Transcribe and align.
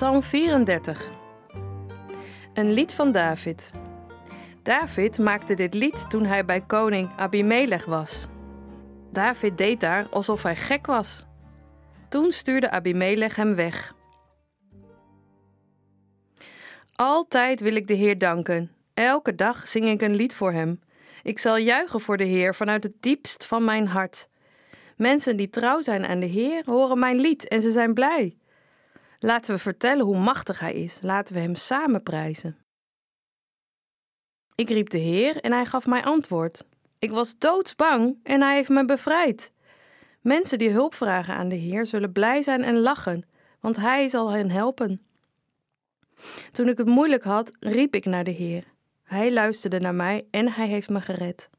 Psalm 0.00 0.22
34. 0.22 1.10
Een 2.54 2.72
lied 2.72 2.94
van 2.94 3.12
David. 3.12 3.70
David 4.62 5.18
maakte 5.18 5.54
dit 5.54 5.74
lied 5.74 6.10
toen 6.10 6.24
hij 6.24 6.44
bij 6.44 6.60
koning 6.60 7.10
Abimelech 7.16 7.84
was. 7.84 8.26
David 9.12 9.58
deed 9.58 9.80
daar 9.80 10.08
alsof 10.10 10.42
hij 10.42 10.56
gek 10.56 10.86
was. 10.86 11.26
Toen 12.08 12.32
stuurde 12.32 12.70
Abimelech 12.70 13.36
hem 13.36 13.54
weg. 13.54 13.94
Altijd 16.94 17.60
wil 17.60 17.74
ik 17.76 17.86
de 17.86 17.94
Heer 17.94 18.18
danken. 18.18 18.70
Elke 18.94 19.34
dag 19.34 19.68
zing 19.68 19.88
ik 19.88 20.02
een 20.02 20.14
lied 20.14 20.34
voor 20.34 20.52
hem. 20.52 20.80
Ik 21.22 21.38
zal 21.38 21.56
juichen 21.56 22.00
voor 22.00 22.16
de 22.16 22.24
Heer 22.24 22.54
vanuit 22.54 22.82
het 22.82 22.96
diepst 23.00 23.46
van 23.46 23.64
mijn 23.64 23.86
hart. 23.86 24.28
Mensen 24.96 25.36
die 25.36 25.48
trouw 25.48 25.80
zijn 25.80 26.06
aan 26.06 26.20
de 26.20 26.26
Heer 26.26 26.62
horen 26.66 26.98
mijn 26.98 27.20
lied 27.20 27.48
en 27.48 27.60
ze 27.60 27.70
zijn 27.70 27.94
blij. 27.94 28.39
Laten 29.22 29.54
we 29.54 29.60
vertellen 29.60 30.04
hoe 30.04 30.18
machtig 30.18 30.60
Hij 30.60 30.72
is. 30.72 30.98
Laten 31.02 31.34
we 31.34 31.40
Hem 31.40 31.54
samen 31.54 32.02
prijzen. 32.02 32.58
Ik 34.54 34.68
riep 34.68 34.90
de 34.90 34.98
Heer 34.98 35.36
en 35.36 35.52
Hij 35.52 35.66
gaf 35.66 35.86
mij 35.86 36.04
antwoord. 36.04 36.64
Ik 36.98 37.10
was 37.10 37.38
doodsbang 37.38 38.18
en 38.22 38.40
Hij 38.40 38.54
heeft 38.54 38.68
me 38.68 38.84
bevrijd. 38.84 39.52
Mensen 40.20 40.58
die 40.58 40.70
hulp 40.70 40.94
vragen 40.94 41.34
aan 41.34 41.48
de 41.48 41.56
Heer 41.56 41.86
zullen 41.86 42.12
blij 42.12 42.42
zijn 42.42 42.62
en 42.62 42.78
lachen, 42.78 43.24
want 43.60 43.76
Hij 43.76 44.08
zal 44.08 44.30
hen 44.30 44.50
helpen. 44.50 45.02
Toen 46.52 46.68
ik 46.68 46.78
het 46.78 46.86
moeilijk 46.86 47.24
had, 47.24 47.56
riep 47.60 47.94
ik 47.94 48.04
naar 48.04 48.24
de 48.24 48.30
Heer. 48.30 48.64
Hij 49.02 49.32
luisterde 49.32 49.80
naar 49.80 49.94
mij 49.94 50.26
en 50.30 50.52
Hij 50.52 50.66
heeft 50.66 50.88
me 50.88 51.00
gered. 51.00 51.50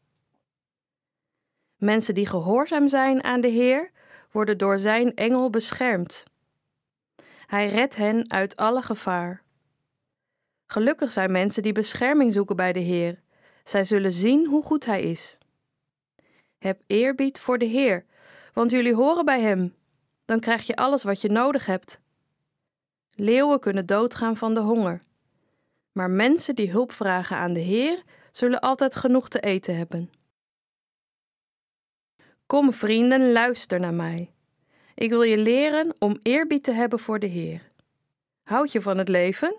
Mensen 1.78 2.14
die 2.14 2.28
gehoorzaam 2.28 2.88
zijn 2.90 3.24
aan 3.24 3.42
de 3.42 3.48
Heer, 3.48 3.92
worden 4.32 4.58
door 4.58 4.78
Zijn 4.78 5.16
engel 5.16 5.50
beschermd. 5.50 6.24
Hij 7.52 7.70
redt 7.70 7.96
hen 7.96 8.32
uit 8.32 8.56
alle 8.56 8.82
gevaar. 8.82 9.44
Gelukkig 10.66 11.12
zijn 11.12 11.32
mensen 11.32 11.64
die 11.64 11.72
bescherming 11.72 12.34
zoeken 12.34 12.56
bij 12.56 12.74
de 12.74 12.80
Heer. 12.80 13.22
Zij 13.64 13.84
zullen 13.84 14.12
zien 14.12 14.48
hoe 14.48 14.64
goed 14.64 14.86
Hij 14.86 15.02
is. 15.02 15.38
Heb 16.58 16.82
eerbied 16.88 17.40
voor 17.40 17.58
de 17.58 17.66
Heer, 17.66 18.06
want 18.54 18.72
jullie 18.72 18.96
horen 18.96 19.26
bij 19.26 19.42
Hem. 19.42 19.76
Dan 20.26 20.40
krijg 20.40 20.68
je 20.68 20.76
alles 20.76 21.04
wat 21.04 21.22
je 21.22 21.30
nodig 21.30 21.66
hebt. 21.66 22.02
Leeuwen 23.12 23.60
kunnen 23.60 23.86
doodgaan 23.86 24.38
van 24.38 24.54
de 24.54 24.60
honger. 24.60 25.04
Maar 25.92 26.10
mensen 26.10 26.56
die 26.56 26.72
hulp 26.72 26.92
vragen 26.92 27.38
aan 27.38 27.54
de 27.54 27.60
Heer, 27.60 28.04
zullen 28.32 28.60
altijd 28.60 28.96
genoeg 28.96 29.30
te 29.30 29.40
eten 29.40 29.78
hebben. 29.78 30.12
Kom, 32.46 32.74
vrienden, 32.74 33.32
luister 33.32 33.80
naar 33.80 33.94
mij. 33.94 34.32
Ik 34.96 35.10
wil 35.10 35.22
je 35.22 35.38
leren 35.38 35.94
om 36.00 36.20
eerbied 36.22 36.64
te 36.64 36.72
hebben 36.72 37.00
voor 37.00 37.20
de 37.20 37.28
Heer. 37.28 37.62
Houd 38.44 38.72
je 38.72 38.82
van 38.82 38.98
het 38.98 39.08
leven? 39.08 39.56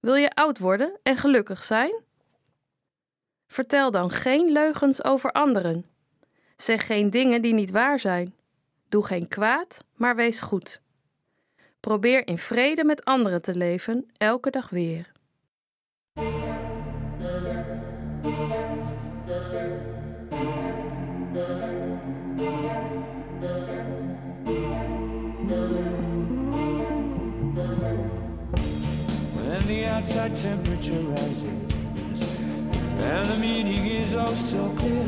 Wil 0.00 0.14
je 0.14 0.30
oud 0.30 0.58
worden 0.58 0.98
en 1.02 1.16
gelukkig 1.16 1.64
zijn? 1.64 2.02
Vertel 3.46 3.90
dan 3.90 4.10
geen 4.10 4.52
leugens 4.52 5.04
over 5.04 5.32
anderen. 5.32 5.86
Zeg 6.56 6.86
geen 6.86 7.10
dingen 7.10 7.42
die 7.42 7.54
niet 7.54 7.70
waar 7.70 7.98
zijn. 7.98 8.34
Doe 8.88 9.06
geen 9.06 9.28
kwaad, 9.28 9.84
maar 9.94 10.16
wees 10.16 10.40
goed. 10.40 10.82
Probeer 11.80 12.26
in 12.26 12.38
vrede 12.38 12.84
met 12.84 13.04
anderen 13.04 13.42
te 13.42 13.54
leven, 13.54 14.10
elke 14.16 14.50
dag 14.50 14.70
weer. 14.70 15.12
Outside 30.16 30.48
temperature 30.48 31.08
rises 31.08 32.28
and 32.98 33.26
the 33.26 33.36
meaning 33.38 33.86
is 33.86 34.14
oh 34.14 34.76
clear. 34.76 35.06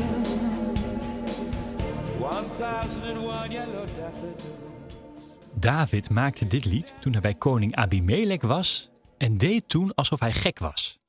1001 2.19 3.51
yellow 3.51 3.85
daffodils. 3.95 5.37
David 5.53 6.09
maakte 6.09 6.47
dit 6.47 6.65
lied 6.65 6.95
toen 6.99 7.11
hij 7.11 7.21
bij 7.21 7.33
koning 7.33 7.75
Abimelech 7.75 8.41
was 8.41 8.89
en 9.17 9.37
deed 9.37 9.69
toen 9.69 9.93
alsof 9.93 10.19
hij 10.19 10.33
gek 10.33 10.59
was. 10.59 10.99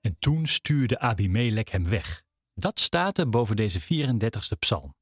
En 0.00 0.16
toen 0.18 0.46
stuurde 0.46 0.98
Abimelech 0.98 1.70
hem 1.70 1.88
weg. 1.88 2.22
Dat 2.54 2.80
staat 2.80 3.18
er 3.18 3.28
boven 3.28 3.56
deze 3.56 3.80
34ste 3.80 4.58
psalm. 4.58 4.94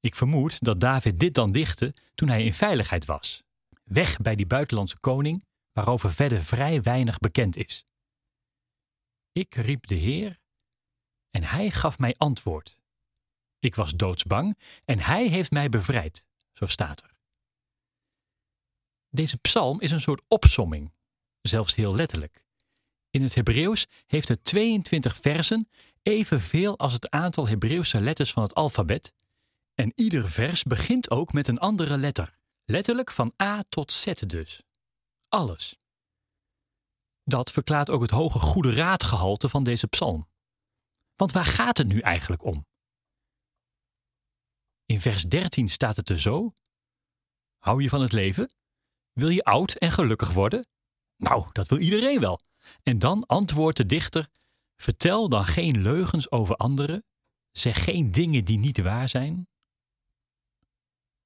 Ik 0.00 0.14
vermoed 0.14 0.64
dat 0.64 0.80
David 0.80 1.20
dit 1.20 1.34
dan 1.34 1.52
dichtte 1.52 1.94
toen 2.14 2.28
hij 2.28 2.44
in 2.44 2.52
veiligheid 2.52 3.04
was. 3.04 3.42
Weg 3.84 4.16
bij 4.16 4.34
die 4.34 4.46
buitenlandse 4.46 5.00
koning, 5.00 5.44
waarover 5.72 6.12
verder 6.12 6.44
vrij 6.44 6.82
weinig 6.82 7.18
bekend 7.18 7.56
is. 7.56 7.84
Ik 9.32 9.54
riep 9.54 9.86
de 9.86 9.94
Heer 9.94 10.40
en 11.30 11.44
hij 11.44 11.70
gaf 11.70 11.98
mij 11.98 12.14
antwoord. 12.16 12.80
Ik 13.58 13.74
was 13.74 13.92
doodsbang 13.94 14.58
en 14.84 14.98
hij 14.98 15.28
heeft 15.28 15.50
mij 15.50 15.68
bevrijd, 15.68 16.24
zo 16.52 16.66
staat 16.66 17.02
er. 17.02 17.14
Deze 19.08 19.38
psalm 19.38 19.80
is 19.80 19.90
een 19.90 20.00
soort 20.00 20.22
opsomming, 20.28 20.92
zelfs 21.40 21.74
heel 21.74 21.94
letterlijk. 21.94 22.44
In 23.10 23.22
het 23.22 23.34
Hebreeuws 23.34 23.86
heeft 24.06 24.28
het 24.28 24.44
22 24.44 25.16
versen, 25.16 25.68
evenveel 26.02 26.78
als 26.78 26.92
het 26.92 27.10
aantal 27.10 27.48
Hebreeuwse 27.48 28.00
letters 28.00 28.32
van 28.32 28.42
het 28.42 28.54
alfabet, 28.54 29.12
en 29.74 29.92
ieder 29.94 30.30
vers 30.30 30.62
begint 30.62 31.10
ook 31.10 31.32
met 31.32 31.48
een 31.48 31.58
andere 31.58 31.96
letter, 31.96 32.38
letterlijk 32.64 33.10
van 33.10 33.32
A 33.42 33.62
tot 33.68 33.92
Z 33.92 34.12
dus. 34.12 34.62
Alles. 35.30 35.78
Dat 37.24 37.52
verklaart 37.52 37.90
ook 37.90 38.02
het 38.02 38.10
hoge 38.10 38.38
goede 38.38 38.74
raadgehalte 38.74 39.48
van 39.48 39.64
deze 39.64 39.86
psalm. 39.86 40.28
Want 41.16 41.32
waar 41.32 41.44
gaat 41.44 41.78
het 41.78 41.88
nu 41.88 42.00
eigenlijk 42.00 42.44
om? 42.44 42.66
In 44.86 45.00
vers 45.00 45.22
13 45.22 45.68
staat 45.68 45.96
het 45.96 46.08
er 46.08 46.20
zo: 46.20 46.54
Hou 47.58 47.82
je 47.82 47.88
van 47.88 48.00
het 48.00 48.12
leven? 48.12 48.52
Wil 49.12 49.28
je 49.28 49.44
oud 49.44 49.74
en 49.74 49.90
gelukkig 49.90 50.32
worden? 50.32 50.66
Nou, 51.16 51.48
dat 51.52 51.68
wil 51.68 51.78
iedereen 51.78 52.20
wel. 52.20 52.40
En 52.82 52.98
dan 52.98 53.26
antwoordt 53.26 53.76
de 53.76 53.86
dichter: 53.86 54.28
Vertel 54.76 55.28
dan 55.28 55.44
geen 55.44 55.82
leugens 55.82 56.30
over 56.30 56.56
anderen, 56.56 57.04
zeg 57.50 57.84
geen 57.84 58.10
dingen 58.10 58.44
die 58.44 58.58
niet 58.58 58.78
waar 58.78 59.08
zijn. 59.08 59.48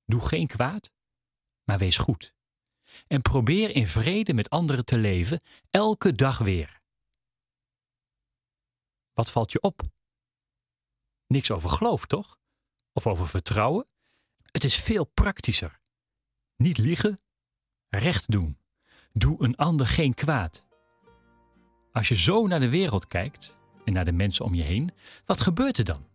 Doe 0.05 0.21
geen 0.21 0.47
kwaad, 0.47 0.93
maar 1.65 1.79
wees 1.79 1.99
goed. 1.99 2.35
En 3.07 3.23
probeer 3.23 3.71
in 3.71 3.89
vrede 3.89 4.35
met 4.35 4.51
anderen 4.51 4.85
te 4.85 4.99
leven, 4.99 5.41
elke 5.71 6.13
dag 6.13 6.39
weer. 6.39 6.83
Wat 9.13 9.31
valt 9.31 9.53
je 9.53 9.61
op? 9.61 9.83
Niks 11.27 11.51
over 11.51 11.71
geloof, 11.71 12.07
toch? 12.07 12.39
Of 12.93 13.07
over 13.07 13.29
vertrouwen? 13.29 13.87
Het 14.51 14.65
is 14.65 14.77
veel 14.77 15.05
praktischer. 15.05 15.81
Niet 16.57 16.79
liegen, 16.79 17.21
recht 17.89 18.31
doen. 18.31 18.59
Doe 19.13 19.43
een 19.45 19.57
ander 19.57 19.87
geen 19.87 20.15
kwaad. 20.15 20.67
Als 21.93 22.09
je 22.09 22.17
zo 22.17 22.47
naar 22.47 22.61
de 22.61 22.69
wereld 22.69 23.07
kijkt 23.07 23.59
en 23.85 23.93
naar 23.93 24.05
de 24.05 24.13
mensen 24.13 24.45
om 24.45 24.55
je 24.55 24.63
heen, 24.63 24.91
wat 25.25 25.41
gebeurt 25.41 25.79
er 25.79 25.85
dan? 25.85 26.07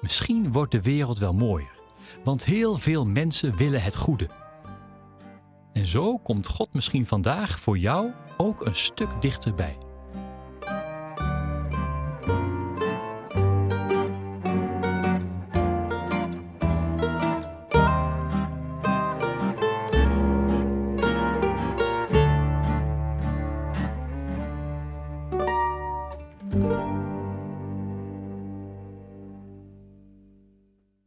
Misschien 0.00 0.52
wordt 0.52 0.72
de 0.72 0.82
wereld 0.82 1.18
wel 1.18 1.32
mooier, 1.32 1.80
want 2.24 2.44
heel 2.44 2.78
veel 2.78 3.06
mensen 3.06 3.56
willen 3.56 3.82
het 3.82 3.96
goede. 3.96 4.41
En 5.72 5.86
zo 5.86 6.18
komt 6.18 6.46
God 6.46 6.68
misschien 6.72 7.06
vandaag 7.06 7.60
voor 7.60 7.78
jou 7.78 8.10
ook 8.36 8.66
een 8.66 8.74
stuk 8.74 9.10
dichterbij. 9.20 9.76